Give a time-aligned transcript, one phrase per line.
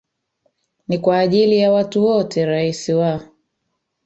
[0.87, 3.23] ni kwa ajili ya watu wote Rais wa